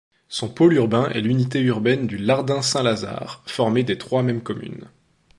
[0.29, 4.89] Son pôle urbain est l'unité urbaine du Lardin-Saint-Lazare, formée des trois mêmes communes.